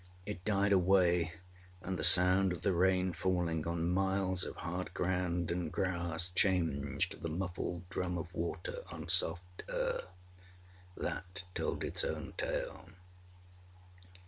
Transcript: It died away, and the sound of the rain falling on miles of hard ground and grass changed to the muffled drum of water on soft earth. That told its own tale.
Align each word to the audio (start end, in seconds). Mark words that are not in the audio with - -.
It 0.25 0.43
died 0.43 0.71
away, 0.71 1.31
and 1.79 1.95
the 1.95 2.03
sound 2.03 2.51
of 2.53 2.63
the 2.63 2.73
rain 2.73 3.13
falling 3.13 3.67
on 3.67 3.87
miles 3.91 4.43
of 4.43 4.55
hard 4.55 4.95
ground 4.95 5.51
and 5.51 5.71
grass 5.71 6.29
changed 6.29 7.11
to 7.11 7.17
the 7.17 7.29
muffled 7.29 7.87
drum 7.89 8.17
of 8.17 8.33
water 8.33 8.77
on 8.91 9.09
soft 9.09 9.61
earth. 9.69 10.07
That 10.97 11.43
told 11.53 11.83
its 11.83 12.03
own 12.03 12.33
tale. 12.35 12.89